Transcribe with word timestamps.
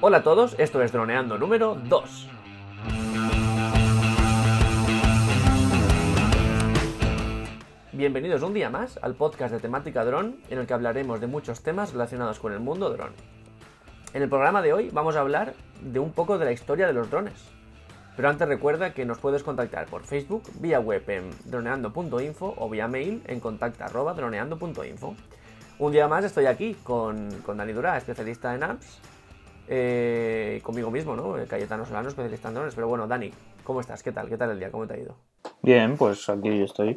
Hola 0.00 0.18
a 0.18 0.22
todos, 0.22 0.54
esto 0.60 0.80
es 0.80 0.92
Droneando 0.92 1.38
número 1.38 1.74
2. 1.74 2.28
Bienvenidos 7.94 8.42
un 8.42 8.54
día 8.54 8.70
más 8.70 8.96
al 9.02 9.16
podcast 9.16 9.52
de 9.52 9.58
temática 9.58 10.04
dron, 10.04 10.36
en 10.50 10.60
el 10.60 10.68
que 10.68 10.74
hablaremos 10.74 11.20
de 11.20 11.26
muchos 11.26 11.64
temas 11.64 11.90
relacionados 11.90 12.38
con 12.38 12.52
el 12.52 12.60
mundo 12.60 12.90
dron. 12.90 13.10
En 14.14 14.22
el 14.22 14.28
programa 14.28 14.62
de 14.62 14.72
hoy 14.72 14.88
vamos 14.92 15.16
a 15.16 15.20
hablar 15.20 15.54
de 15.80 15.98
un 15.98 16.12
poco 16.12 16.38
de 16.38 16.44
la 16.44 16.52
historia 16.52 16.86
de 16.86 16.92
los 16.92 17.10
drones. 17.10 17.48
Pero 18.14 18.28
antes 18.28 18.46
recuerda 18.46 18.94
que 18.94 19.04
nos 19.04 19.18
puedes 19.18 19.42
contactar 19.42 19.86
por 19.86 20.04
Facebook, 20.04 20.44
vía 20.60 20.78
web 20.78 21.02
en 21.10 21.28
droneando.info 21.46 22.54
o 22.56 22.70
vía 22.70 22.86
mail 22.86 23.20
en 23.26 23.40
contacta.droneando.info. 23.40 25.16
Un 25.80 25.92
día 25.92 26.06
más 26.06 26.24
estoy 26.24 26.46
aquí 26.46 26.74
con, 26.84 27.30
con 27.44 27.56
Dani 27.56 27.72
Dura, 27.72 27.96
especialista 27.96 28.54
en 28.54 28.62
apps, 28.62 29.00
eh, 29.68 30.60
conmigo 30.62 30.90
mismo, 30.90 31.14
¿no? 31.14 31.34
Cayetano 31.46 31.84
Solano, 31.84 32.08
especialista 32.08 32.48
en 32.48 32.54
drones. 32.54 32.74
Pero 32.74 32.88
bueno, 32.88 33.06
Dani, 33.06 33.32
¿cómo 33.64 33.80
estás? 33.80 34.02
¿Qué 34.02 34.12
tal? 34.12 34.28
¿Qué 34.28 34.36
tal 34.36 34.50
el 34.50 34.58
día? 34.58 34.70
¿Cómo 34.70 34.86
te 34.86 34.94
ha 34.94 34.98
ido? 34.98 35.14
Bien, 35.62 35.96
pues 35.96 36.28
aquí 36.28 36.62
estoy 36.62 36.96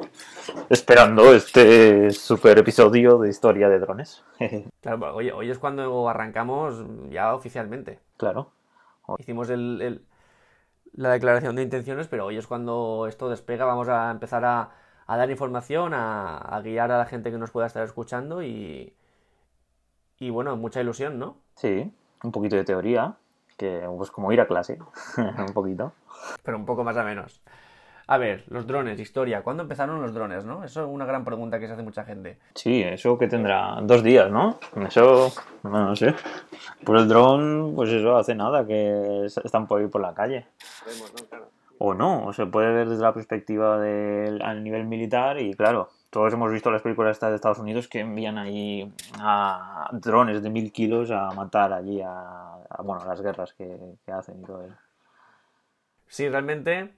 esperando 0.70 1.34
este 1.34 2.10
super 2.10 2.58
episodio 2.58 3.18
de 3.18 3.28
historia 3.28 3.68
de 3.68 3.78
drones. 3.78 4.24
claro, 4.80 5.14
hoy, 5.14 5.30
hoy 5.30 5.50
es 5.50 5.58
cuando 5.58 6.08
arrancamos 6.08 6.84
ya 7.10 7.34
oficialmente. 7.34 7.98
Claro. 8.16 8.52
Hicimos 9.18 9.50
el, 9.50 10.04
la 10.92 11.10
declaración 11.10 11.56
de 11.56 11.62
intenciones, 11.62 12.08
pero 12.08 12.26
hoy 12.26 12.36
es 12.36 12.46
cuando 12.46 13.06
esto 13.08 13.28
despega, 13.28 13.64
vamos 13.64 13.88
a 13.88 14.10
empezar 14.10 14.44
a, 14.44 14.70
dar 15.06 15.30
información, 15.30 15.92
a, 15.94 16.60
guiar 16.62 16.90
a 16.90 16.98
la 16.98 17.06
gente 17.06 17.30
que 17.30 17.38
nos 17.38 17.50
pueda 17.50 17.66
estar 17.66 17.84
escuchando 17.84 18.42
y, 18.42 18.94
y 20.18 20.30
bueno, 20.30 20.56
mucha 20.56 20.80
ilusión, 20.80 21.18
¿no? 21.18 21.36
Sí, 21.56 21.92
un 22.22 22.32
poquito 22.32 22.56
de 22.56 22.64
teoría, 22.64 23.14
que 23.56 23.88
pues 23.96 24.10
como 24.10 24.32
ir 24.32 24.40
a 24.40 24.46
clase, 24.46 24.78
un 25.16 25.52
poquito. 25.54 25.92
Pero 26.42 26.56
un 26.56 26.64
poco 26.64 26.84
más 26.84 26.96
o 26.96 27.04
menos. 27.04 27.42
A 28.08 28.18
ver, 28.18 28.44
los 28.48 28.66
drones, 28.66 28.98
historia. 28.98 29.42
¿Cuándo 29.42 29.62
empezaron 29.62 30.02
los 30.02 30.12
drones, 30.12 30.44
no? 30.44 30.64
Eso 30.64 30.82
es 30.82 30.88
una 30.88 31.06
gran 31.06 31.24
pregunta 31.24 31.58
que 31.58 31.66
se 31.66 31.74
hace 31.74 31.82
mucha 31.82 32.04
gente. 32.04 32.38
Sí, 32.54 32.82
eso 32.82 33.16
que 33.16 33.28
tendrá 33.28 33.78
dos 33.82 34.02
días, 34.02 34.30
¿no? 34.30 34.58
Eso, 34.86 35.32
no, 35.62 35.96
sé. 35.96 36.14
Pues 36.84 37.02
el 37.02 37.08
dron, 37.08 37.72
pues 37.74 37.90
eso 37.90 38.16
hace 38.16 38.34
nada, 38.34 38.66
que 38.66 39.24
están 39.24 39.66
por 39.66 39.80
ir 39.80 39.88
por 39.88 40.00
la 40.00 40.14
calle. 40.14 40.46
O 41.78 41.94
no, 41.94 42.26
o 42.26 42.32
se 42.32 42.46
puede 42.46 42.72
ver 42.72 42.88
desde 42.88 43.02
la 43.02 43.14
perspectiva 43.14 43.78
del 43.78 44.42
al 44.42 44.62
nivel 44.62 44.84
militar 44.84 45.40
y 45.40 45.54
claro, 45.54 45.88
todos 46.12 46.34
hemos 46.34 46.52
visto 46.52 46.70
las 46.70 46.82
películas 46.82 47.18
de 47.18 47.34
Estados 47.34 47.58
Unidos 47.58 47.88
que 47.88 48.00
envían 48.00 48.36
ahí 48.36 48.92
a 49.18 49.88
drones 49.92 50.42
de 50.42 50.50
mil 50.50 50.70
kilos 50.70 51.10
a 51.10 51.30
matar 51.30 51.72
allí 51.72 52.02
a, 52.04 52.58
bueno, 52.84 53.02
las 53.06 53.22
guerras 53.22 53.54
que, 53.54 53.96
que 54.04 54.12
hacen 54.12 54.38
y 54.38 54.44
todo 54.44 54.62
eso. 54.62 54.76
Sí, 56.08 56.28
realmente 56.28 56.92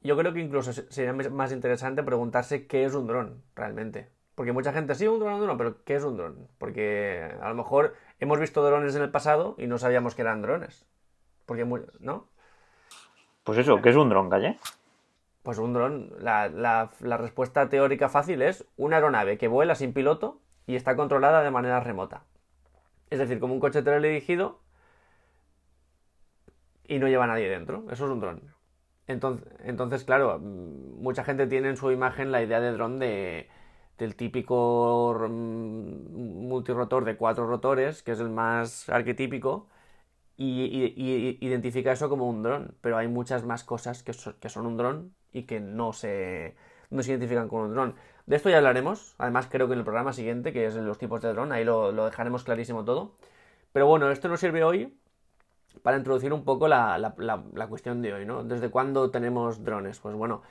yo 0.00 0.16
creo 0.16 0.32
que 0.32 0.40
incluso 0.40 0.72
sería 0.72 1.12
más 1.12 1.52
interesante 1.52 2.02
preguntarse 2.02 2.66
qué 2.66 2.86
es 2.86 2.94
un 2.94 3.06
dron 3.06 3.42
realmente. 3.54 4.08
Porque 4.34 4.52
mucha 4.52 4.72
gente, 4.72 4.94
sí, 4.94 5.06
un 5.06 5.20
dron, 5.20 5.34
un 5.34 5.42
dron, 5.42 5.58
pero 5.58 5.84
¿qué 5.84 5.96
es 5.96 6.04
un 6.04 6.16
dron? 6.16 6.48
Porque 6.56 7.30
a 7.42 7.48
lo 7.50 7.54
mejor 7.54 7.94
hemos 8.20 8.40
visto 8.40 8.64
drones 8.64 8.96
en 8.96 9.02
el 9.02 9.10
pasado 9.10 9.54
y 9.58 9.66
no 9.66 9.76
sabíamos 9.76 10.14
que 10.14 10.22
eran 10.22 10.40
drones. 10.40 10.86
Porque, 11.44 11.66
¿no? 11.98 12.24
Pues 13.44 13.58
eso, 13.58 13.82
¿qué 13.82 13.90
es 13.90 13.96
un 13.96 14.08
dron, 14.08 14.30
Calle? 14.30 14.56
Pues 15.42 15.58
un 15.58 15.72
dron, 15.72 16.12
la, 16.18 16.48
la 16.48 17.16
respuesta 17.16 17.68
teórica 17.68 18.08
fácil 18.08 18.42
es 18.42 18.66
una 18.76 18.96
aeronave 18.96 19.38
que 19.38 19.48
vuela 19.48 19.74
sin 19.74 19.92
piloto 19.92 20.40
y 20.66 20.76
está 20.76 20.96
controlada 20.96 21.42
de 21.42 21.50
manera 21.50 21.80
remota. 21.80 22.24
Es 23.10 23.18
decir, 23.18 23.40
como 23.40 23.54
un 23.54 23.60
coche 23.60 23.82
teledirigido 23.82 24.60
y 26.86 26.98
no 26.98 27.08
lleva 27.08 27.26
nadie 27.26 27.48
dentro. 27.48 27.84
Eso 27.90 28.06
es 28.06 28.10
un 28.10 28.20
dron. 28.20 28.42
Entonces, 29.06 30.04
claro, 30.04 30.38
mm, 30.38 31.02
mucha 31.02 31.24
gente 31.24 31.46
tiene 31.46 31.68
en 31.70 31.76
su 31.76 31.90
imagen 31.90 32.32
la 32.32 32.42
idea 32.42 32.60
de 32.60 32.72
dron 32.72 32.98
de, 32.98 33.48
del 33.98 34.16
típico 34.16 35.28
multirotor 35.28 37.04
de 37.04 37.16
cuatro 37.16 37.46
rotores, 37.46 38.02
que 38.02 38.12
es 38.12 38.20
el 38.20 38.30
más 38.30 38.88
arquetípico, 38.88 39.68
y, 40.36 41.38
identifica 41.40 41.92
eso 41.92 42.08
como 42.08 42.28
un 42.28 42.42
dron. 42.42 42.76
Pero 42.80 42.96
hay 42.98 43.08
muchas 43.08 43.44
más 43.44 43.64
cosas 43.64 44.02
que, 44.02 44.12
son 44.12 44.66
un 44.66 44.76
dron 44.76 45.14
y 45.32 45.44
que 45.44 45.60
no 45.60 45.92
se, 45.92 46.54
no 46.90 47.02
se 47.02 47.10
identifican 47.10 47.48
como 47.48 47.64
un 47.64 47.74
dron. 47.74 47.94
De 48.26 48.36
esto 48.36 48.50
ya 48.50 48.58
hablaremos, 48.58 49.14
además 49.18 49.48
creo 49.50 49.66
que 49.66 49.72
en 49.72 49.80
el 49.80 49.84
programa 49.84 50.12
siguiente, 50.12 50.52
que 50.52 50.66
es 50.66 50.74
los 50.74 50.98
tipos 50.98 51.20
de 51.20 51.32
dron, 51.32 51.52
ahí 51.52 51.64
lo, 51.64 51.92
lo 51.92 52.04
dejaremos 52.04 52.44
clarísimo 52.44 52.84
todo. 52.84 53.12
Pero 53.72 53.86
bueno, 53.86 54.10
esto 54.10 54.28
nos 54.28 54.40
sirve 54.40 54.64
hoy 54.64 54.94
para 55.82 55.96
introducir 55.96 56.32
un 56.32 56.44
poco 56.44 56.68
la, 56.68 56.98
la, 56.98 57.66
cuestión 57.68 58.02
de 58.02 58.12
hoy, 58.12 58.26
¿no? 58.26 58.44
¿Desde 58.44 58.70
cuándo 58.70 59.10
tenemos 59.10 59.64
drones? 59.64 59.98
Pues 60.00 60.14
bueno, 60.14 60.42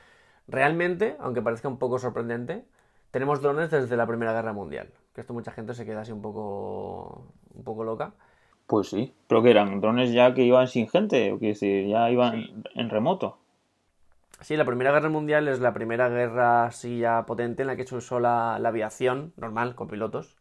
realmente, 0.47 1.15
aunque 1.19 1.41
parezca 1.41 1.67
un 1.67 1.77
poco 1.77 1.99
sorprendente, 1.99 2.65
tenemos 3.11 3.41
drones 3.41 3.69
desde 3.69 3.97
la 3.97 4.07
Primera 4.07 4.33
Guerra 4.33 4.53
Mundial. 4.53 4.89
Que 5.13 5.21
esto 5.21 5.33
mucha 5.33 5.51
gente 5.51 5.73
se 5.73 5.85
queda 5.85 6.01
así 6.01 6.11
un 6.11 6.21
poco, 6.21 7.27
un 7.53 7.63
poco 7.63 7.83
loca. 7.83 8.13
Pues 8.67 8.89
sí, 8.89 9.13
pero 9.27 9.41
que 9.41 9.51
eran 9.51 9.81
drones 9.81 10.11
ya 10.11 10.33
que 10.33 10.43
iban 10.43 10.67
sin 10.67 10.87
gente, 10.87 11.31
o 11.31 11.39
que 11.39 11.53
ya 11.89 12.09
iban 12.09 12.63
en 12.75 12.89
remoto. 12.89 13.37
Sí, 14.41 14.55
la 14.55 14.65
Primera 14.65 14.91
Guerra 14.91 15.09
Mundial 15.09 15.47
es 15.47 15.59
la 15.59 15.73
primera 15.73 16.09
guerra 16.09 16.65
así 16.65 16.99
ya 16.99 17.25
potente 17.25 17.63
en 17.63 17.67
la 17.67 17.75
que 17.75 17.85
se 17.85 17.95
usó 17.95 18.19
la, 18.19 18.55
aviación 18.55 19.33
normal, 19.37 19.75
con 19.75 19.87
pilotos, 19.87 20.37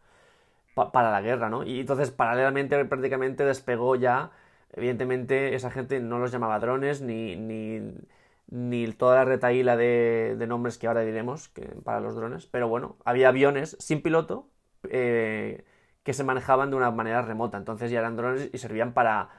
para 0.75 1.11
la 1.11 1.21
guerra, 1.21 1.51
¿no? 1.51 1.65
Y 1.65 1.81
entonces, 1.81 2.11
paralelamente, 2.13 2.85
prácticamente 2.85 3.45
despegó 3.45 3.97
ya 3.97 4.31
Evidentemente, 4.73 5.55
esa 5.55 5.71
gente 5.71 6.01
no 6.01 6.19
los 6.19 6.31
llamaba 6.31 6.59
drones 6.61 7.01
ni, 7.01 7.37
ni, 7.37 8.93
toda 8.93 9.17
la 9.17 9.25
retaíla 9.25 9.77
de, 9.77 10.37
nombres 10.49 10.79
que 10.79 10.87
ahora 10.87 11.01
diremos 11.03 11.51
para 11.85 12.01
los 12.01 12.15
drones, 12.15 12.47
pero 12.47 12.69
bueno, 12.69 12.97
había 13.05 13.29
aviones 13.29 13.77
sin 13.81 14.03
piloto 14.03 14.49
eh, 14.91 15.65
que 16.03 16.13
se 16.13 16.25
manejaban 16.25 16.71
de 16.71 16.77
una 16.77 16.91
manera 16.91 17.23
remota, 17.23 17.57
entonces 17.59 17.91
ya 17.91 17.99
eran 18.01 18.17
drones 18.17 18.51
y 18.53 18.59
servían 18.59 18.93
para, 18.93 19.31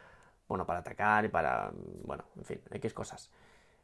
bueno, 0.47 0.65
para 0.65 0.79
atacar 0.79 1.25
y 1.25 1.29
para, 1.29 1.71
bueno, 2.03 2.25
en 2.37 2.45
fin, 2.45 2.61
X 2.71 2.93
cosas. 2.93 3.31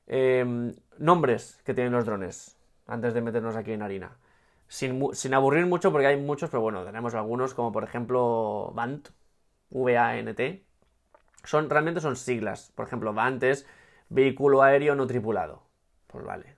Em, 0.08 0.76
nombres 0.98 1.60
que 1.66 1.74
tienen 1.74 1.94
los 1.94 2.06
drones, 2.06 2.58
antes 2.88 3.14
de 3.14 3.22
meternos 3.22 3.56
aquí 3.56 3.72
en 3.72 3.82
harina. 3.82 4.18
Sin, 4.68 5.14
sin, 5.14 5.34
aburrir 5.34 5.66
mucho, 5.66 5.92
porque 5.92 6.08
hay 6.08 6.18
muchos, 6.18 6.50
pero 6.50 6.62
bueno, 6.62 6.84
tenemos 6.86 7.14
algunos, 7.16 7.54
como 7.54 7.72
por 7.72 7.84
ejemplo 7.84 8.72
VANT, 8.76 9.10
V-A-N-T, 9.70 10.66
son, 11.44 11.70
realmente 11.70 12.02
son 12.02 12.16
siglas. 12.16 12.72
Por 12.76 12.88
ejemplo, 12.88 13.14
antes, 13.18 13.68
vehículo 14.10 14.62
aéreo 14.64 14.96
no 14.96 15.08
tripulado. 15.08 15.64
Pues 16.08 16.26
vale. 16.26 16.56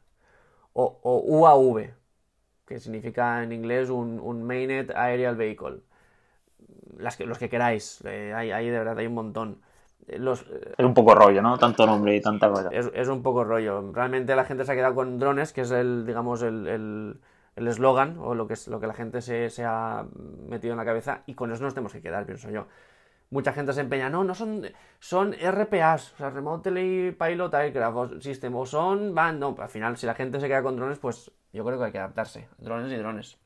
O, 0.73 0.99
UAV, 1.25 1.93
que 2.65 2.79
significa 2.79 3.43
en 3.43 3.51
inglés 3.51 3.89
un, 3.89 4.19
un 4.19 4.43
Mainnet 4.43 4.91
Aerial 4.95 5.35
Vehicle. 5.35 5.81
Los 6.97 7.37
que 7.37 7.49
queráis, 7.49 8.01
eh, 8.05 8.33
hay, 8.35 8.69
de 8.69 8.77
verdad, 8.77 8.97
hay 8.97 9.07
un 9.07 9.13
montón. 9.13 9.61
Los, 10.05 10.45
es 10.77 10.85
un 10.85 10.93
poco 10.93 11.15
rollo, 11.15 11.41
¿no? 11.41 11.57
Tanto 11.57 11.85
nombre 11.85 12.15
y 12.15 12.21
tanta 12.21 12.49
cosa. 12.49 12.69
Es, 12.71 13.07
un 13.09 13.21
poco 13.21 13.43
rollo. 13.43 13.91
Realmente 13.91 14.35
la 14.35 14.45
gente 14.45 14.63
se 14.63 14.71
ha 14.71 14.75
quedado 14.75 14.95
con 14.95 15.19
drones, 15.19 15.51
que 15.51 15.61
es 15.61 15.71
el, 15.71 16.05
digamos, 16.05 16.41
el 16.43 17.19
eslogan 17.55 18.17
o 18.19 18.35
lo 18.35 18.47
que, 18.47 18.53
es, 18.53 18.67
lo 18.67 18.79
que 18.79 18.87
la 18.87 18.93
gente 18.93 19.21
se, 19.21 19.49
se, 19.49 19.65
ha 19.65 20.05
metido 20.47 20.73
en 20.73 20.77
la 20.77 20.85
cabeza 20.85 21.23
y 21.25 21.33
con 21.33 21.51
eso 21.51 21.63
nos 21.63 21.73
tenemos 21.73 21.91
que 21.91 22.01
quedar, 22.01 22.25
pienso 22.25 22.49
yo 22.49 22.67
mucha 23.29 23.53
gente 23.53 23.73
se 23.73 23.81
empeña, 23.81 24.09
no, 24.09 24.23
no 24.23 24.33
son, 24.33 24.63
son 24.99 25.33
RPAs, 25.33 26.13
o 26.13 26.17
sea, 26.17 26.29
Remotely 26.29 27.11
Pilot 27.11 27.53
Aircraft 27.53 28.21
System, 28.21 28.55
o 28.55 28.65
son 28.65 29.13
van, 29.13 29.39
no, 29.39 29.55
al 29.59 29.69
final, 29.69 29.97
si 29.97 30.05
la 30.05 30.13
gente 30.13 30.39
se 30.39 30.47
queda 30.47 30.63
con 30.63 30.75
drones, 30.75 30.99
pues 30.99 31.31
yo 31.51 31.65
creo 31.65 31.77
que 31.77 31.85
hay 31.85 31.91
que 31.91 31.99
adaptarse, 31.99 32.47
drones 32.57 32.91
y 32.91 32.95
drones. 32.95 33.37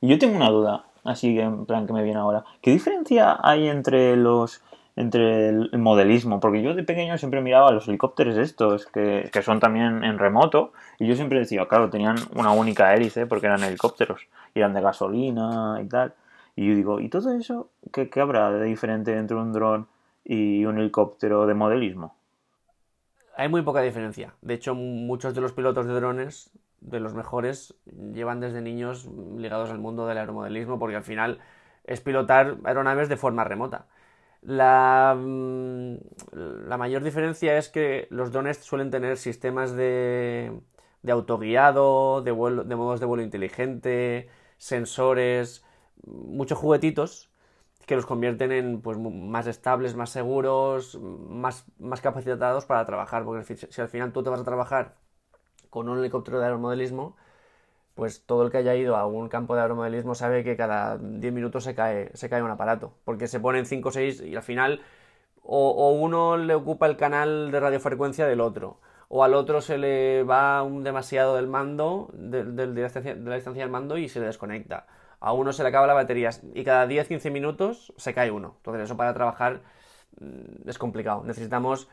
Y 0.00 0.08
yo 0.08 0.18
tengo 0.18 0.36
una 0.36 0.50
duda, 0.50 0.86
así 1.04 1.34
que 1.34 1.42
en 1.42 1.64
plan 1.64 1.86
que 1.86 1.92
me 1.92 2.02
viene 2.02 2.18
ahora, 2.18 2.44
¿qué 2.60 2.72
diferencia 2.72 3.38
hay 3.40 3.68
entre 3.68 4.16
los 4.16 4.60
entre 4.96 5.48
el 5.48 5.78
modelismo, 5.78 6.38
porque 6.38 6.62
yo 6.62 6.74
de 6.74 6.82
pequeño 6.82 7.16
siempre 7.16 7.40
miraba 7.40 7.72
los 7.72 7.88
helicópteros 7.88 8.36
estos, 8.36 8.86
que, 8.86 9.30
que, 9.32 9.42
son 9.42 9.58
también 9.58 10.04
en 10.04 10.18
remoto, 10.18 10.72
y 10.98 11.06
yo 11.06 11.14
siempre 11.14 11.38
decía, 11.38 11.66
claro, 11.66 11.88
tenían 11.88 12.16
una 12.34 12.52
única 12.52 12.94
hélice 12.94 13.26
porque 13.26 13.46
eran 13.46 13.62
helicópteros, 13.62 14.28
y 14.54 14.58
eran 14.58 14.74
de 14.74 14.82
gasolina 14.82 15.80
y 15.82 15.88
tal. 15.88 16.14
Y 16.54 16.68
yo 16.68 16.74
digo, 16.74 17.00
¿y 17.00 17.08
todo 17.08 17.32
eso 17.32 17.70
qué, 17.92 18.08
habrá 18.20 18.50
de 18.50 18.64
diferente 18.64 19.16
entre 19.16 19.36
un 19.36 19.52
dron 19.52 19.86
y 20.24 20.64
un 20.64 20.78
helicóptero 20.78 21.46
de 21.46 21.54
modelismo? 21.54 22.14
Hay 23.36 23.48
muy 23.48 23.62
poca 23.62 23.80
diferencia. 23.80 24.34
De 24.42 24.54
hecho, 24.54 24.74
muchos 24.74 25.34
de 25.34 25.40
los 25.40 25.52
pilotos 25.52 25.86
de 25.86 25.94
drones, 25.94 26.50
de 26.80 27.00
los 27.00 27.14
mejores, 27.14 27.74
llevan 28.12 28.40
desde 28.40 28.60
niños 28.60 29.08
ligados 29.38 29.70
al 29.70 29.78
mundo 29.78 30.06
del 30.06 30.18
aeromodelismo 30.18 30.78
porque 30.78 30.96
al 30.96 31.04
final 31.04 31.38
es 31.84 32.00
pilotar 32.00 32.58
aeronaves 32.64 33.08
de 33.08 33.16
forma 33.16 33.44
remota. 33.44 33.86
La, 34.42 35.14
mm, 35.16 35.96
la 36.32 36.76
mayor 36.76 37.02
diferencia 37.04 37.56
es 37.58 37.68
que 37.68 38.08
los 38.10 38.32
drones 38.32 38.58
suelen 38.58 38.90
tener 38.90 39.16
sistemas 39.16 39.72
de, 39.76 40.52
de 41.02 41.12
autoguiado, 41.12 42.22
de, 42.22 42.32
de 42.32 42.76
modos 42.76 42.98
de 43.00 43.06
vuelo 43.06 43.22
inteligente, 43.22 44.28
sensores, 44.58 45.64
muchos 46.04 46.58
juguetitos 46.58 47.30
que 47.86 47.96
los 47.96 48.06
convierten 48.06 48.52
en 48.52 48.80
pues, 48.82 48.98
más 48.98 49.46
estables, 49.48 49.94
más 49.96 50.10
seguros, 50.10 50.98
más, 51.00 51.66
más 51.78 52.00
capacitados 52.00 52.66
para 52.66 52.86
trabajar. 52.86 53.24
Porque 53.24 53.56
si 53.56 53.80
al 53.80 53.88
final 53.88 54.12
tú 54.12 54.22
te 54.22 54.30
vas 54.30 54.40
a 54.40 54.44
trabajar 54.44 54.96
con 55.70 55.88
un 55.88 55.98
helicóptero 55.98 56.38
de 56.38 56.46
aeromodelismo, 56.46 57.16
pues 57.94 58.24
todo 58.24 58.44
el 58.44 58.50
que 58.50 58.58
haya 58.58 58.74
ido 58.74 58.96
a 58.96 59.06
un 59.06 59.28
campo 59.28 59.54
de 59.54 59.62
aeromodelismo 59.62 60.14
sabe 60.14 60.44
que 60.44 60.56
cada 60.56 60.98
10 60.98 61.32
minutos 61.32 61.64
se 61.64 61.74
cae, 61.74 62.10
se 62.14 62.28
cae 62.28 62.42
un 62.42 62.50
aparato, 62.50 62.94
porque 63.04 63.28
se 63.28 63.40
ponen 63.40 63.66
5 63.66 63.88
o 63.88 63.92
6 63.92 64.22
y 64.22 64.36
al 64.36 64.42
final 64.42 64.80
o, 65.42 65.90
uno 65.92 66.36
le 66.36 66.54
ocupa 66.54 66.86
el 66.86 66.96
canal 66.96 67.50
de 67.50 67.60
radiofrecuencia 67.60 68.26
del 68.26 68.40
otro, 68.40 68.80
o 69.08 69.24
al 69.24 69.34
otro 69.34 69.60
se 69.60 69.76
le 69.76 70.22
va 70.22 70.62
un 70.62 70.84
demasiado 70.84 71.36
del 71.36 71.48
mando, 71.48 72.08
de, 72.14 72.44
la 72.44 72.66
distancia, 72.66 73.14
de 73.14 73.28
la 73.28 73.34
distancia 73.34 73.62
del 73.62 73.70
mando 73.70 73.98
y 73.98 74.08
se 74.08 74.20
le 74.20 74.26
desconecta. 74.26 74.86
A 75.20 75.32
uno 75.32 75.52
se 75.52 75.62
le 75.62 75.68
acaba 75.68 75.86
la 75.86 75.94
batería 75.94 76.30
y 76.54 76.64
cada 76.64 76.86
10-15 76.86 77.30
minutos 77.30 77.92
se 77.96 78.14
cae 78.14 78.30
uno. 78.30 78.54
Entonces 78.58 78.84
eso 78.84 78.96
para 78.96 79.14
trabajar 79.14 79.60
mm, 80.18 80.68
es 80.68 80.78
complicado. 80.78 81.22
Necesitamos 81.24 81.88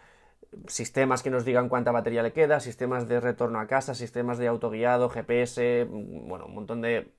sistemas 0.67 1.23
que 1.23 1.29
nos 1.29 1.45
digan 1.45 1.69
cuánta 1.69 1.91
batería 1.91 2.23
le 2.23 2.33
queda, 2.33 2.59
sistemas 2.59 3.07
de 3.07 3.19
retorno 3.19 3.59
a 3.59 3.67
casa, 3.67 3.93
sistemas 3.93 4.37
de 4.37 4.47
autoguiado, 4.47 5.09
GPS, 5.09 5.87
bueno, 5.89 6.45
un 6.45 6.55
montón 6.55 6.81
de... 6.81 7.11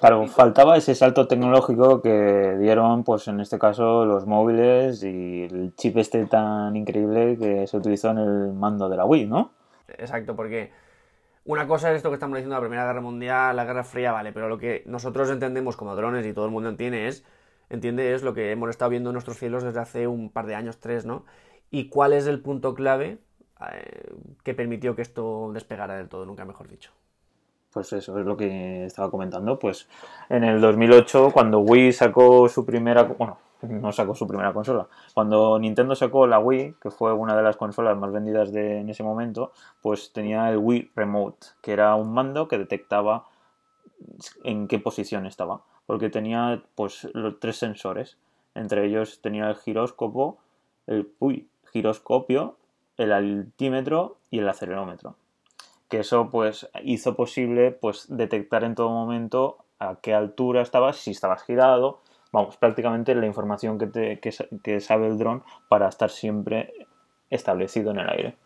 Claro, 0.00 0.26
faltaba 0.26 0.76
ese 0.76 0.94
salto 0.94 1.26
tecnológico 1.26 2.02
que 2.02 2.56
dieron, 2.60 3.04
pues 3.04 3.26
en 3.26 3.40
este 3.40 3.58
caso, 3.58 4.04
los 4.04 4.26
móviles 4.26 5.02
y 5.02 5.44
el 5.44 5.74
chip 5.76 5.96
este 5.96 6.26
tan 6.26 6.76
increíble 6.76 7.38
que 7.38 7.66
se 7.66 7.76
utilizó 7.76 8.10
en 8.10 8.18
el 8.18 8.52
mando 8.52 8.88
de 8.88 8.96
la 8.96 9.06
Wii, 9.06 9.26
¿no? 9.26 9.50
Exacto, 9.88 10.36
porque 10.36 10.70
una 11.44 11.66
cosa 11.66 11.90
es 11.90 11.96
esto 11.96 12.10
que 12.10 12.14
estamos 12.14 12.36
diciendo, 12.36 12.56
la 12.56 12.60
Primera 12.60 12.84
Guerra 12.84 13.00
Mundial, 13.00 13.56
la 13.56 13.64
Guerra 13.64 13.82
Fría, 13.82 14.12
vale, 14.12 14.32
pero 14.32 14.50
lo 14.50 14.58
que 14.58 14.82
nosotros 14.84 15.30
entendemos 15.30 15.76
como 15.76 15.96
drones 15.96 16.26
y 16.26 16.34
todo 16.34 16.44
el 16.44 16.50
mundo 16.50 16.68
entiende 16.68 17.08
es, 17.08 17.24
entiende 17.70 18.14
es 18.14 18.22
lo 18.22 18.34
que 18.34 18.52
hemos 18.52 18.68
estado 18.68 18.90
viendo 18.90 19.08
en 19.10 19.14
nuestros 19.14 19.38
cielos 19.38 19.62
desde 19.62 19.80
hace 19.80 20.06
un 20.06 20.30
par 20.30 20.46
de 20.46 20.54
años, 20.54 20.78
tres, 20.78 21.06
¿no? 21.06 21.24
Y 21.70 21.88
cuál 21.88 22.12
es 22.12 22.26
el 22.26 22.40
punto 22.40 22.74
clave 22.74 23.18
eh, 23.72 24.14
que 24.44 24.54
permitió 24.54 24.94
que 24.94 25.02
esto 25.02 25.50
despegara 25.52 25.96
del 25.96 26.08
todo, 26.08 26.24
nunca 26.24 26.44
mejor 26.44 26.68
dicho. 26.68 26.92
Pues 27.72 27.92
eso 27.92 28.18
es 28.18 28.26
lo 28.26 28.36
que 28.36 28.84
estaba 28.86 29.10
comentando. 29.10 29.58
Pues 29.58 29.88
en 30.28 30.44
el 30.44 30.60
2008, 30.60 31.30
cuando 31.32 31.60
Wii 31.60 31.92
sacó 31.92 32.48
su 32.48 32.64
primera, 32.64 33.02
bueno, 33.04 33.38
no 33.62 33.92
sacó 33.92 34.14
su 34.14 34.26
primera 34.26 34.52
consola, 34.52 34.86
cuando 35.14 35.58
Nintendo 35.58 35.94
sacó 35.94 36.26
la 36.26 36.38
Wii, 36.38 36.76
que 36.80 36.90
fue 36.90 37.12
una 37.12 37.36
de 37.36 37.42
las 37.42 37.56
consolas 37.56 37.96
más 37.98 38.12
vendidas 38.12 38.52
de, 38.52 38.78
en 38.78 38.88
ese 38.88 39.02
momento, 39.02 39.52
pues 39.82 40.12
tenía 40.12 40.48
el 40.50 40.58
Wii 40.58 40.92
Remote, 40.94 41.48
que 41.60 41.72
era 41.72 41.94
un 41.94 42.12
mando 42.12 42.48
que 42.48 42.58
detectaba 42.58 43.26
en 44.44 44.68
qué 44.68 44.78
posición 44.78 45.26
estaba, 45.26 45.62
porque 45.86 46.10
tenía 46.10 46.62
pues 46.74 47.08
los 47.14 47.38
tres 47.40 47.56
sensores. 47.56 48.16
Entre 48.54 48.86
ellos 48.86 49.20
tenía 49.20 49.48
el 49.48 49.56
giróscopo, 49.56 50.38
el, 50.86 51.12
uy, 51.18 51.48
giroscopio, 51.72 52.56
el 52.96 53.12
altímetro 53.12 54.16
y 54.30 54.40
el 54.40 54.48
acelerómetro. 54.48 55.16
Que 55.88 56.00
eso 56.00 56.30
pues 56.30 56.68
hizo 56.82 57.14
posible 57.14 57.70
pues 57.70 58.06
detectar 58.08 58.64
en 58.64 58.74
todo 58.74 58.90
momento 58.90 59.58
a 59.78 59.96
qué 60.00 60.14
altura 60.14 60.62
estabas, 60.62 60.96
si 60.96 61.12
estabas 61.12 61.42
girado, 61.44 62.00
vamos, 62.32 62.56
prácticamente 62.56 63.14
la 63.14 63.26
información 63.26 63.78
que, 63.78 64.20
que, 64.62 64.80
sabe 64.80 65.06
el 65.06 65.18
dron 65.18 65.42
para 65.68 65.88
estar 65.88 66.10
siempre 66.10 66.72
establecido 67.30 67.90
en 67.92 68.00
el 68.00 68.08
aire. 68.08 68.36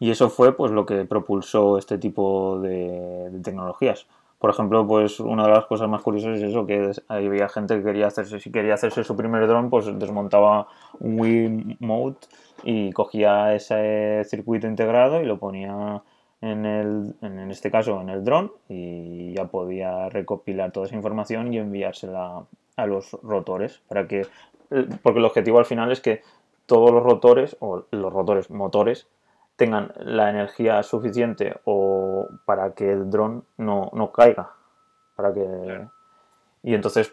Y 0.00 0.10
eso 0.10 0.28
fue 0.28 0.56
pues 0.56 0.72
lo 0.72 0.86
que 0.86 1.04
propulsó 1.04 1.78
este 1.78 1.98
tipo 1.98 2.58
de 2.60 3.30
tecnologías. 3.42 4.06
Por 4.38 4.50
ejemplo, 4.50 4.86
pues 4.86 5.20
una 5.20 5.44
de 5.44 5.52
las 5.52 5.66
cosas 5.66 5.88
más 5.88 6.02
curiosas 6.02 6.38
es 6.38 6.50
eso, 6.50 6.66
que 6.66 6.92
había 7.08 7.48
gente 7.48 7.76
que 7.76 7.84
quería 7.84 8.08
hacerse, 8.08 8.40
si 8.40 8.50
quería 8.52 8.74
hacerse 8.74 9.04
su 9.04 9.16
primer 9.16 9.46
dron, 9.46 9.70
pues 9.70 9.86
desmontaba 9.98 10.68
un 11.00 11.18
Wii 11.18 11.76
Mode 11.80 12.16
y 12.62 12.92
cogía 12.92 13.54
ese 13.54 14.22
circuito 14.24 14.66
integrado 14.66 15.22
y 15.22 15.26
lo 15.26 15.38
ponía 15.38 16.02
en, 16.40 16.66
el, 16.66 17.14
en 17.22 17.50
este 17.50 17.70
caso 17.70 18.00
en 18.00 18.10
el 18.10 18.22
dron 18.22 18.52
y 18.68 19.32
ya 19.32 19.46
podía 19.46 20.08
recopilar 20.10 20.72
toda 20.72 20.86
esa 20.86 20.96
información 20.96 21.52
y 21.52 21.58
enviársela 21.58 22.44
a 22.76 22.86
los 22.86 23.12
rotores 23.22 23.80
para 23.88 24.06
que 24.06 24.26
porque 25.02 25.18
el 25.20 25.24
objetivo 25.24 25.58
al 25.58 25.64
final 25.64 25.92
es 25.92 26.00
que 26.00 26.22
todos 26.66 26.90
los 26.90 27.02
rotores 27.02 27.56
o 27.60 27.84
los 27.90 28.12
rotores 28.12 28.50
motores 28.50 29.06
tengan 29.56 29.92
la 29.96 30.30
energía 30.30 30.82
suficiente 30.82 31.56
o 31.64 32.28
para 32.44 32.72
que 32.72 32.90
el 32.90 33.10
dron 33.10 33.44
no, 33.56 34.12
caiga. 34.12 34.50
Para 35.16 35.32
que... 35.32 35.86
Y 36.62 36.74
entonces 36.74 37.12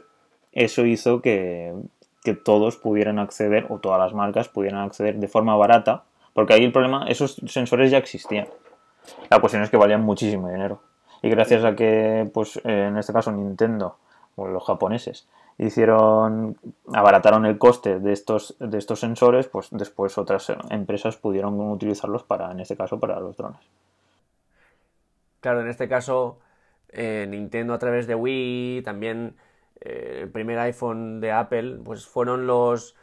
eso 0.51 0.85
hizo 0.85 1.21
que, 1.21 1.73
que, 2.23 2.33
todos 2.33 2.77
pudieran 2.77 3.19
acceder, 3.19 3.67
o 3.69 3.79
todas 3.79 3.99
las 3.99 4.13
marcas 4.13 4.49
pudieran 4.49 4.81
acceder 4.81 5.17
de 5.17 5.27
forma 5.27 5.55
barata, 5.55 6.03
porque 6.33 6.53
ahí 6.53 6.63
el 6.63 6.71
problema, 6.71 7.05
esos 7.07 7.41
sensores 7.47 7.91
ya 7.91 7.97
existían. 7.97 8.47
La 9.29 9.39
cuestión 9.39 9.63
es 9.63 9.69
que 9.69 9.77
valían 9.77 10.01
muchísimo 10.01 10.49
dinero. 10.49 10.81
Y 11.21 11.29
gracias 11.29 11.63
a 11.63 11.75
que, 11.75 12.29
pues 12.33 12.59
en 12.63 12.97
este 12.97 13.13
caso 13.13 13.31
Nintendo, 13.31 13.97
o 14.35 14.47
los 14.47 14.63
japoneses, 14.63 15.27
hicieron 15.61 16.57
abarataron 16.91 17.45
el 17.45 17.59
coste 17.59 17.99
de 17.99 18.13
estos 18.13 18.55
de 18.59 18.79
estos 18.79 18.99
sensores 18.99 19.47
pues 19.47 19.67
después 19.69 20.17
otras 20.17 20.51
empresas 20.71 21.17
pudieron 21.17 21.59
utilizarlos 21.59 22.23
para 22.23 22.51
en 22.51 22.59
este 22.59 22.75
caso 22.75 22.99
para 22.99 23.19
los 23.19 23.37
drones. 23.37 23.61
Claro 25.39 25.61
en 25.61 25.67
este 25.67 25.87
caso 25.87 26.39
eh, 26.89 27.27
Nintendo 27.29 27.75
a 27.75 27.79
través 27.79 28.07
de 28.07 28.15
Wii 28.15 28.81
también 28.81 29.35
eh, 29.81 30.21
el 30.23 30.31
primer 30.31 30.57
iPhone 30.57 31.21
de 31.21 31.31
Apple 31.31 31.79
pues 31.83 32.07
fueron 32.07 32.47
los 32.47 32.95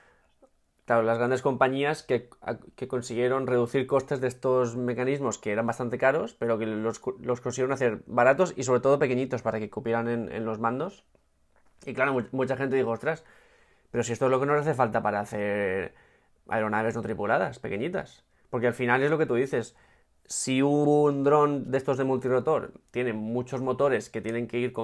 claro, 0.84 1.05
las 1.05 1.19
grandes 1.19 1.43
compañías 1.43 2.02
que, 2.02 2.28
consiguieron 2.88 3.46
reducir 3.46 3.87
costes 3.87 4.20
de 4.20 4.26
estos 4.26 4.75
mecanismos 4.75 5.38
que 5.38 5.52
eran 5.52 5.69
bastante 5.69 5.96
caros 5.96 6.34
pero 6.34 6.58
que 6.58 6.66
los, 6.66 6.99
consiguieron 6.99 7.70
hacer 7.70 8.02
baratos 8.06 8.52
y 8.56 8.64
sobre 8.64 8.81
todo 8.81 8.99
pequeñitos 8.99 9.43
para 9.43 9.60
que 9.60 9.70
cupieran 9.70 10.08
en 10.08 10.44
los 10.44 10.58
mandos 10.58 11.05
y 11.86 11.94
claro, 11.94 12.16
mucha 12.32 12.56
gente 12.56 12.76
dijo, 12.76 12.90
ostras, 12.90 13.25
pero 13.90 14.04
si 14.04 14.12
esto 14.12 14.26
es 14.26 14.30
lo 14.30 14.40
que 14.40 14.46
nos 14.46 14.60
hace 14.60 14.75
falta 14.75 15.02
para 15.02 15.20
hacer 15.20 15.94
aeronaves 16.48 16.94
no 16.96 17.02
tripuladas, 17.02 17.58
pequeñitas. 17.58 18.25
Porque 18.50 18.66
al 18.66 18.75
final 18.75 19.02
es 19.02 19.10
lo 19.10 19.19
que 19.19 19.26
tú 19.26 19.34
dices. 19.34 19.76
Si 20.25 20.60
un 20.60 21.25
dron 21.25 21.70
de 21.70 21.78
estos 21.78 21.96
de 21.96 22.04
multirotor 22.04 22.72
tiene 22.90 23.14
muchos 23.14 23.62
motores 23.62 24.10
que 24.10 24.20
tienen 24.20 24.46
que 24.46 24.58
ir 24.58 24.75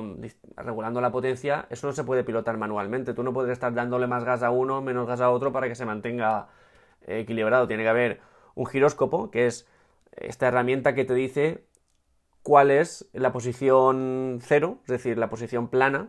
regulando 0.56 1.02
la 1.02 1.12
potencia, 1.12 1.66
eso 1.68 1.86
no 1.86 1.92
se 1.92 2.04
puede 2.04 2.24
pilotar 2.24 2.56
manualmente. 2.56 3.12
Tú 3.12 3.22
no 3.22 3.34
puedes 3.34 3.52
estar 3.52 3.74
dándole 3.74 4.06
más 4.06 4.24
gas 4.24 4.42
a 4.42 4.50
uno, 4.50 4.80
menos 4.80 5.06
gas 5.06 5.20
a 5.20 5.30
otro 5.30 5.52
para 5.52 5.68
que 5.68 5.74
se 5.74 5.84
mantenga 5.84 6.48
equilibrado. 7.06 7.68
Tiene 7.68 7.82
que 7.82 7.88
haber 7.90 8.20
un 8.54 8.64
giróscopo, 8.66 9.30
que 9.30 9.46
es 9.46 9.68
esta 10.12 10.48
herramienta 10.48 10.94
que 10.94 11.04
te 11.04 11.14
dice 11.14 11.64
cuál 12.42 12.70
es 12.70 13.08
la 13.12 13.32
posición 13.32 14.38
cero, 14.40 14.78
es 14.84 14.92
decir, 14.92 15.18
la 15.18 15.28
posición 15.28 15.68
plana 15.68 16.08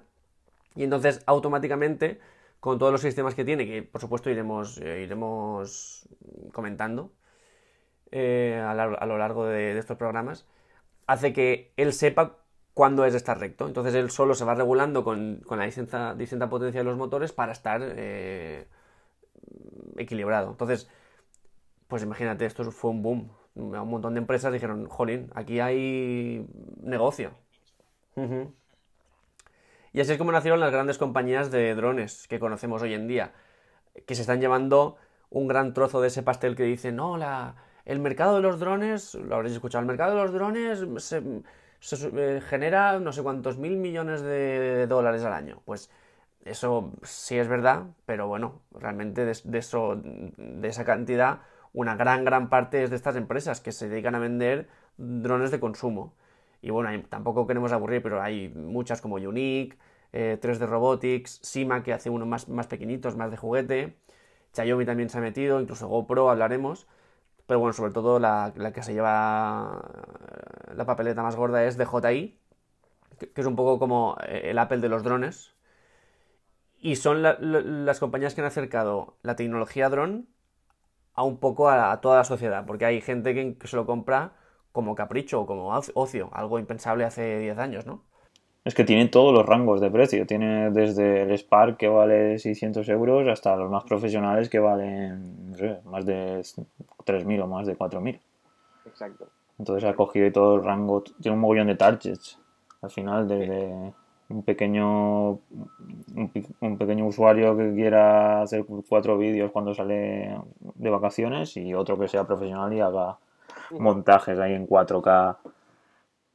y 0.75 0.83
entonces 0.83 1.23
automáticamente, 1.25 2.19
con 2.59 2.79
todos 2.79 2.91
los 2.91 3.01
sistemas 3.01 3.35
que 3.35 3.45
tiene, 3.45 3.65
que 3.65 3.83
por 3.83 4.01
supuesto 4.01 4.29
iremos, 4.29 4.77
eh, 4.79 5.01
iremos 5.03 6.07
comentando 6.51 7.11
eh, 8.11 8.61
a, 8.65 8.73
lo 9.05 9.17
largo 9.17 9.45
de, 9.45 9.77
estos 9.77 9.97
programas, 9.97 10.47
hace 11.07 11.33
que 11.33 11.73
él 11.77 11.93
sepa 11.93 12.37
cuándo 12.73 13.05
es 13.05 13.13
de 13.13 13.17
estar 13.17 13.39
recto. 13.39 13.67
Entonces 13.67 13.95
él 13.95 14.11
solo 14.11 14.35
se 14.35 14.45
va 14.45 14.55
regulando 14.55 15.03
con, 15.03 15.41
la 15.49 15.65
distinta, 15.65 16.49
potencia 16.49 16.81
de 16.81 16.85
los 16.85 16.97
motores 16.97 17.31
para 17.33 17.51
estar 17.51 17.81
eh, 17.83 18.67
equilibrado. 19.97 20.51
Entonces, 20.51 20.89
pues 21.87 22.03
imagínate, 22.03 22.45
esto 22.45 22.69
fue 22.71 22.91
un 22.91 23.01
boom. 23.01 23.31
Un 23.55 23.71
montón 23.89 24.13
de 24.13 24.19
empresas 24.19 24.51
dijeron, 24.51 24.87
jolín, 24.87 25.31
aquí 25.33 25.59
hay 25.61 26.45
negocio. 26.81 27.31
Y 29.95 30.01
así 30.01 30.11
es 30.11 30.17
como 30.17 30.33
nacieron 30.33 30.59
las 30.59 30.73
grandes 30.73 30.97
compañías 30.97 31.51
de 31.51 31.73
drones 31.73 32.27
que 32.27 32.37
conocemos 32.37 32.81
hoy 32.81 32.93
en 32.93 33.07
día, 33.07 33.31
que 34.05 34.13
se 34.13 34.23
están 34.23 34.41
llevando 34.41 34.97
un 35.29 35.47
gran 35.47 35.73
trozo 35.73 36.01
de 36.01 36.09
ese 36.09 36.21
pastel 36.21 36.57
que 36.57 36.63
dice, 36.63 36.91
no, 36.91 37.15
la, 37.15 37.55
el 37.85 38.01
mercado 38.01 38.35
de 38.35 38.41
los 38.41 38.59
drones, 38.59 39.15
lo 39.15 39.35
habréis 39.35 39.55
escuchado, 39.55 39.79
el 39.83 39.87
mercado 39.87 40.17
de 40.17 40.21
los 40.21 40.33
drones 40.33 40.85
se, 40.97 41.23
eh, 42.13 42.41
genera 42.45 42.99
no 42.99 43.13
sé 43.13 43.23
cuántos 43.23 43.57
mil 43.57 43.77
millones 43.77 44.21
de 44.21 44.85
dólares 44.85 45.23
al 45.23 45.31
año. 45.31 45.61
Pues 45.63 45.89
eso 46.43 46.91
sí 47.03 47.37
es 47.37 47.47
verdad, 47.47 47.83
pero 48.05 48.27
bueno, 48.27 48.63
realmente 48.71 49.23
de, 49.23 49.57
eso, 49.57 50.01
de 50.03 50.67
esa 50.67 50.83
cantidad, 50.83 51.39
una 51.71 51.95
gran, 51.95 52.25
gran 52.25 52.49
parte 52.49 52.83
es 52.83 52.89
de 52.89 52.97
estas 52.97 53.15
empresas 53.15 53.61
que 53.61 53.71
se 53.71 53.87
dedican 53.87 54.15
a 54.15 54.19
vender 54.19 54.67
drones 54.97 55.51
de 55.51 55.61
consumo. 55.61 56.15
Y 56.65 56.71
bueno, 56.71 56.89
tampoco 57.09 57.45
queremos 57.45 57.71
aburrir, 57.71 58.01
pero 58.01 58.23
hay 58.23 58.49
muchas 58.49 58.99
como 58.99 59.17
Unique, 59.17 59.77
3D 60.11 60.63
eh, 60.63 60.65
Robotics, 60.65 61.39
Sima 61.43 61.83
que 61.83 61.93
hace 61.93 62.09
unos 62.09 62.27
más, 62.27 62.49
más 62.49 62.65
pequeñitos, 62.65 63.15
más 63.15 63.29
de 63.29 63.37
juguete, 63.37 63.97
Xiaomi 64.53 64.83
también 64.83 65.09
se 65.09 65.19
ha 65.19 65.21
metido, 65.21 65.61
incluso 65.61 65.87
GoPro 65.87 66.31
hablaremos. 66.31 66.87
Pero 67.45 67.59
bueno, 67.59 67.73
sobre 67.73 67.93
todo 67.93 68.17
la, 68.19 68.51
que 68.73 68.81
se 68.81 68.93
lleva 68.93 69.79
la 70.75 70.85
papeleta 70.87 71.21
más 71.21 71.35
gorda 71.35 71.63
es 71.65 71.77
DJI, 71.77 72.39
que, 73.19 73.31
que 73.31 73.41
es 73.41 73.47
un 73.47 73.55
poco 73.55 73.77
como 73.77 74.17
eh, 74.27 74.49
el 74.49 74.57
Apple 74.57 74.79
de 74.79 74.89
los 74.89 75.03
drones. 75.03 75.53
Y 76.79 76.95
son 76.95 77.21
las 77.21 77.99
compañías 77.99 78.33
que 78.33 78.41
han 78.41 78.47
acercado 78.47 79.17
la 79.21 79.35
tecnología 79.35 79.89
dron 79.89 80.27
a 81.13 81.23
un 81.23 81.39
poco 81.39 81.69
a, 81.69 82.01
toda 82.01 82.17
la 82.17 82.23
sociedad, 82.23 82.65
porque 82.65 82.85
hay 82.85 83.01
gente 83.01 83.35
que, 83.35 83.67
se 83.67 83.75
lo 83.75 83.85
compra 83.85 84.33
como 84.75 84.93
capricho 84.93 85.39
o 85.39 85.45
como 85.45 85.73
ocio, 85.93 86.29
algo 86.33 86.59
impensable 86.59 87.05
hace 87.05 87.39
10 87.39 87.57
años, 87.57 87.85
¿no? 87.85 88.01
Es 88.65 88.75
que 88.75 88.83
tiene 88.83 89.07
todos 89.07 89.33
los 89.33 89.45
rangos 89.45 89.79
de 89.79 89.89
precio. 89.89 90.25
Tiene 90.25 90.69
desde 90.71 91.21
el 91.21 91.31
Spark 91.37 91.77
que 91.77 91.87
vale 91.87 92.37
600 92.37 92.89
euros 92.89 93.25
hasta 93.29 93.55
los 93.55 93.71
más 93.71 93.85
profesionales 93.85 94.49
que 94.49 94.59
valen, 94.59 95.51
no 95.51 95.57
sé, 95.57 95.79
más 95.85 96.05
de 96.05 96.39
3.000 96.39 97.43
o 97.43 97.47
más 97.47 97.67
de 97.67 97.77
4.000. 97.77 98.19
Exacto. 98.87 99.29
Entonces 99.57 99.89
ha 99.89 99.95
cogido 99.95 100.29
todo 100.33 100.55
el 100.55 100.63
rango. 100.63 101.03
Tiene 101.21 101.35
un 101.35 101.41
mogollón 101.41 101.67
de 101.67 101.75
targets. 101.75 102.37
Al 102.81 102.89
final, 102.89 103.27
desde 103.29 103.93
un 104.27 104.43
pequeño, 104.43 105.29
un, 106.59 106.77
pequeño 106.77 107.05
usuario 107.05 107.55
que 107.55 107.73
quiera 107.73 108.41
hacer 108.41 108.65
cuatro 108.89 109.17
vídeos 109.17 109.51
cuando 109.51 109.73
sale 109.73 110.37
de 110.73 110.89
vacaciones 110.89 111.55
y 111.55 111.73
otro 111.73 111.97
que 111.97 112.09
sea 112.09 112.25
profesional 112.25 112.73
y 112.73 112.81
haga 112.81 113.19
montajes 113.71 114.39
ahí 114.39 114.53
en 114.53 114.67
4K 114.67 115.37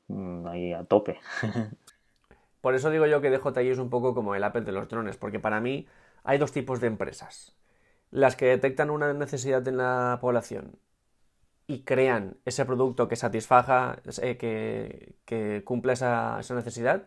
mm, 0.08 0.46
ahí 0.46 0.72
a 0.72 0.84
tope. 0.84 1.18
Por 2.60 2.74
eso 2.74 2.90
digo 2.90 3.06
yo 3.06 3.20
que 3.20 3.30
DJI 3.30 3.70
es 3.70 3.78
un 3.78 3.90
poco 3.90 4.14
como 4.14 4.34
el 4.34 4.44
Apple 4.44 4.62
de 4.62 4.72
los 4.72 4.88
drones, 4.88 5.16
porque 5.16 5.40
para 5.40 5.60
mí 5.60 5.86
hay 6.24 6.38
dos 6.38 6.52
tipos 6.52 6.80
de 6.80 6.88
empresas. 6.88 7.56
Las 8.10 8.36
que 8.36 8.46
detectan 8.46 8.90
una 8.90 9.12
necesidad 9.14 9.66
en 9.66 9.78
la 9.78 10.18
población 10.20 10.78
y 11.66 11.84
crean 11.84 12.36
ese 12.44 12.64
producto 12.64 13.08
que 13.08 13.16
satisfaga, 13.16 14.00
eh, 14.20 14.36
que, 14.36 15.14
que, 15.24 15.62
cumpla 15.64 15.92
esa, 15.92 16.38
esa 16.40 16.54
necesidad. 16.54 17.04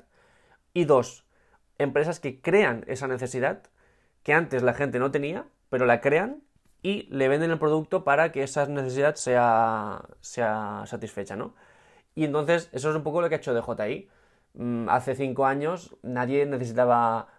Y 0.73 0.85
dos, 0.85 1.25
empresas 1.77 2.19
que 2.19 2.41
crean 2.41 2.83
esa 2.87 3.07
necesidad 3.07 3.63
que 4.23 4.33
antes 4.33 4.63
la 4.63 4.73
gente 4.73 4.99
no 4.99 5.11
tenía, 5.11 5.45
pero 5.69 5.85
la 5.85 6.01
crean 6.01 6.41
y 6.83 7.07
le 7.09 7.29
venden 7.29 7.51
el 7.51 7.59
producto 7.59 8.03
para 8.03 8.31
que 8.31 8.43
esa 8.43 8.67
necesidad 8.67 9.15
sea, 9.15 10.03
sea 10.21 10.83
satisfecha, 10.85 11.35
¿no? 11.37 11.55
Y 12.15 12.25
entonces 12.25 12.69
eso 12.73 12.89
es 12.89 12.95
un 12.95 13.03
poco 13.03 13.21
lo 13.21 13.29
que 13.29 13.35
ha 13.35 13.37
hecho 13.39 13.53
DJI. 13.53 14.09
Mm, 14.55 14.89
hace 14.89 15.15
cinco 15.15 15.45
años 15.45 15.95
nadie 16.03 16.45
necesitaba 16.45 17.29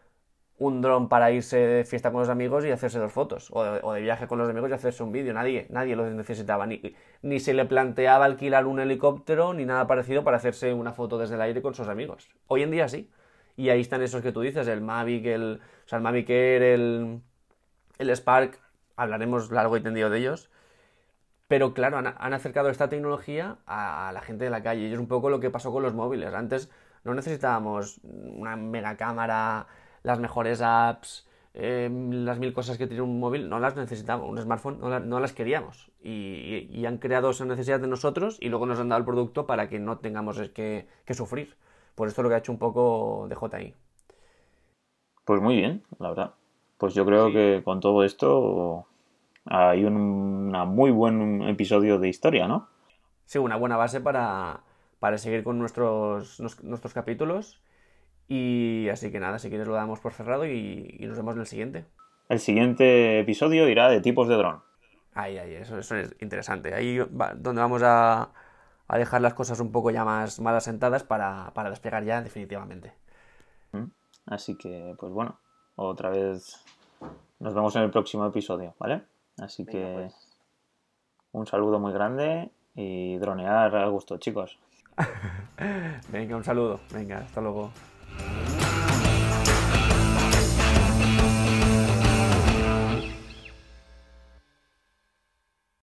un 0.59 0.81
dron 0.83 1.09
para 1.09 1.31
irse 1.33 1.59
de 1.59 1.85
fiesta 1.85 2.11
con 2.13 2.21
los 2.21 2.31
amigos 2.31 2.65
y 2.65 2.71
hacerse 2.71 2.99
dos 2.99 3.13
fotos, 3.13 3.51
o 3.53 3.93
de, 3.93 4.01
viaje 4.01 4.27
con 4.27 4.39
los 4.39 4.49
amigos 4.49 4.71
y 4.71 4.75
hacerse 4.75 5.03
un 5.03 5.13
vídeo. 5.13 5.35
Nadie, 5.35 5.67
nadie 5.71 5.97
lo 5.97 6.09
necesitaba, 6.11 6.67
ni, 6.67 6.81
ni 7.23 7.41
se 7.41 7.55
le 7.55 7.65
planteaba 7.67 8.25
alquilar 8.25 8.67
un 8.67 8.81
helicóptero 8.81 9.53
ni 9.55 9.65
nada 9.65 9.87
parecido 9.87 10.25
para 10.25 10.39
hacerse 10.39 10.73
una 10.73 10.93
foto 10.93 11.19
desde 11.19 11.35
el 11.35 11.43
aire 11.43 11.63
con 11.63 11.75
sus 11.75 11.89
amigos. 11.89 12.29
Hoy 12.47 12.63
en 12.63 12.71
día 12.71 12.89
sí. 12.89 13.11
Y 13.57 13.69
ahí 13.71 13.81
están 13.81 14.03
esos 14.03 14.23
que 14.23 14.33
tú 14.33 14.41
dices, 14.41 14.67
el 14.69 14.81
Mavic, 14.81 15.27
el, 15.27 15.61
o 15.85 15.89
sea, 15.89 15.99
el 15.99 16.03
Mavic 16.03 16.31
Air, 16.31 16.63
el, 16.63 17.21
el 17.99 18.11
Spark, 18.11 18.61
hablaremos 18.97 19.51
largo 19.51 19.77
y 19.77 19.83
tendido 19.83 20.11
de 20.11 20.19
ellos. 20.19 20.51
Pero 21.49 21.75
claro, 21.75 21.99
han, 21.99 22.33
acercado 22.33 22.71
esta 22.71 22.89
tecnología 22.89 23.59
a, 23.67 24.11
la 24.13 24.23
gente 24.23 24.45
de 24.45 24.51
la 24.51 24.63
calle. 24.63 24.89
Y 24.89 24.93
es 24.93 24.99
un 24.99 25.09
poco 25.09 25.31
lo 25.31 25.41
que 25.41 25.51
pasó 25.51 25.73
con 25.73 25.83
los 25.83 25.95
móviles. 25.95 26.33
Antes 26.35 26.71
no 27.05 27.15
necesitábamos 27.15 28.01
una 28.03 28.57
mega 28.57 28.97
cámara, 28.97 29.67
las 30.03 30.19
mejores 30.19 30.63
apps, 30.63 31.29
em, 31.53 32.25
las 32.25 32.39
mil 32.39 32.53
cosas 32.55 32.79
que 32.79 32.87
tiene 32.87 33.03
un 33.03 33.21
móvil, 33.21 33.49
no 33.49 33.61
las 33.61 33.77
necesitábamos, 33.77 34.31
un 34.31 34.39
smartphone 34.39 34.81
no, 34.81 35.21
las 35.21 35.33
queríamos. 35.33 35.91
Y, 36.03 36.85
han 36.87 36.99
creado 36.99 37.31
esa 37.31 37.45
necesidad 37.45 37.81
de 37.81 37.89
nosotros 37.89 38.39
y 38.41 38.49
luego 38.49 38.67
nos 38.67 38.81
han 38.81 38.89
dado 38.89 39.01
el 39.01 39.05
producto 39.05 39.47
para 39.47 39.69
que 39.69 39.79
no 39.79 39.99
tengamos 39.99 40.39
que, 40.51 40.87
sufrir. 41.11 41.57
Por 41.95 42.09
esto 42.09 42.23
es 42.23 42.25
lo 42.25 42.29
que 42.31 42.35
ha 42.37 42.39
hecho 42.39 42.53
un 42.53 42.59
poco 42.59 43.27
de 43.29 43.37
JI. 43.37 43.75
Pues 45.25 45.41
muy 45.41 45.57
bien, 45.57 45.85
la 45.99 46.09
verdad. 46.09 46.35
Pues 46.79 46.95
yo 46.95 47.05
creo 47.07 47.33
que 47.33 47.63
con 47.65 47.81
todo 47.81 48.05
esto 48.05 48.87
hay 49.47 49.85
un 49.85 50.51
muy 50.51 50.91
buen 50.91 51.43
episodio 51.43 51.99
de 51.99 52.09
historia, 52.09 52.49
¿no? 52.49 52.69
Sí, 53.27 53.39
una 53.39 53.57
buena 53.57 53.77
base 53.77 54.01
para, 54.01 54.61
para 54.99 55.19
seguir 55.19 55.45
con 55.45 55.59
nuestros, 55.59 56.41
nuestros 56.63 56.93
capítulos. 56.95 57.61
Y 58.29 58.89
así 58.91 59.11
que 59.13 59.21
nada, 59.21 59.39
si 59.39 59.49
quieres 59.49 59.69
lo 59.69 59.75
damos 59.75 60.01
por 60.01 60.13
cerrado 60.13 60.47
y, 60.47 60.99
nos 61.01 61.17
vemos 61.17 61.35
en 61.35 61.41
el 61.41 61.47
siguiente. 61.47 61.85
El 62.29 62.39
siguiente 62.39 63.21
episodio 63.21 63.69
irá 63.69 63.89
de 63.89 64.01
tipos 64.01 64.29
de 64.29 64.37
dron. 64.37 64.63
Ahí, 65.15 65.39
ahí, 65.39 65.55
eso, 65.55 65.79
eso 65.79 65.97
es 65.97 66.15
interesante. 66.21 66.75
Ahí 66.75 66.99
va, 66.99 67.35
donde 67.35 67.61
vamos 67.61 67.83
a, 67.83 68.31
a, 68.89 68.99
dejar 68.99 69.21
las 69.21 69.35
cosas 69.35 69.61
un 69.61 69.73
poco 69.73 69.91
ya 69.91 70.05
más, 70.05 70.41
más 70.41 70.55
asentadas 70.55 71.05
para, 71.05 71.53
para 71.55 71.71
despegar 71.71 72.05
ya 72.05 72.23
definitivamente. 72.23 72.93
Así 74.27 74.57
que, 74.57 74.95
pues 74.99 75.13
bueno, 75.13 75.39
otra 75.77 76.11
vez 76.11 76.65
nos 77.41 77.55
vemos 77.55 77.75
en 77.77 77.83
el 77.83 77.91
próximo 77.91 78.27
episodio, 78.27 78.75
¿vale? 78.79 79.03
Así 79.39 79.65
que 79.65 79.93
pues. 79.95 80.39
un 81.33 81.47
saludo 81.47 81.79
muy 81.79 81.93
grande 81.93 82.51
y 82.75 83.17
dronear 83.19 83.75
a 83.77 83.89
gusto, 83.89 84.19
chicos. 84.19 84.59
Venga, 86.09 86.37
un 86.37 86.45
saludo. 86.45 86.81
Venga, 86.93 87.19
hasta 87.19 87.41
luego. 87.41 87.71